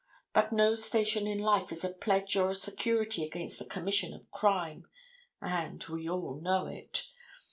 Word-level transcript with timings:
But 0.33 0.51
no 0.51 0.73
station 0.73 1.27
in 1.27 1.37
life 1.37 1.71
is 1.71 1.83
a 1.83 1.93
pledge 1.93 2.35
or 2.35 2.49
a 2.49 2.55
security 2.55 3.23
against 3.23 3.59
the 3.59 3.65
commission 3.65 4.15
of 4.15 4.31
crime, 4.31 4.87
and 5.39 5.83
we 5.83 6.09
all 6.09 6.41
know 6.41 6.65
it. 6.65 7.03